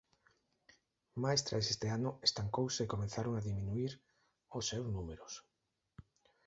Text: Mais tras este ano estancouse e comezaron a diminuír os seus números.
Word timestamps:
Mais 1.21 1.41
tras 1.47 1.65
este 1.73 1.87
ano 1.97 2.11
estancouse 2.27 2.79
e 2.83 2.91
comezaron 2.93 3.33
a 3.35 3.45
diminuír 3.49 3.91
os 4.57 4.67
seus 4.69 4.87
números. 4.95 5.33